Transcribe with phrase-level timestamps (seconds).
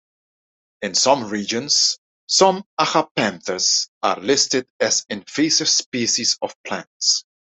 [0.81, 7.23] In some regions, some agapanthus are listed as invasive species of plants.